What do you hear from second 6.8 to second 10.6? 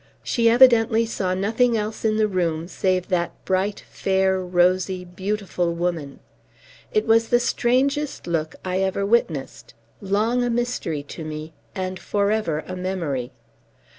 It was the strangest look I ever witnessed; long a